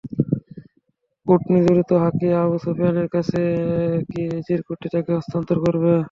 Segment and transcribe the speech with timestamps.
[1.27, 3.39] উটনী দ্রুত হাঁকিয়ে আবু সুফিয়ানের কাছে
[4.09, 5.91] গিয়ে এই চিরকুটটি তাকে হস্তান্তর করবে।